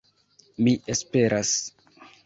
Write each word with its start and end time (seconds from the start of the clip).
Mi 0.67 0.73
esperas. 0.95 1.57